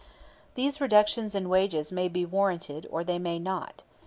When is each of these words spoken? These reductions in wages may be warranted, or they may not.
These 0.55 0.81
reductions 0.81 1.35
in 1.35 1.47
wages 1.47 1.91
may 1.91 2.07
be 2.07 2.25
warranted, 2.25 2.87
or 2.89 3.03
they 3.03 3.19
may 3.19 3.37
not. 3.37 3.83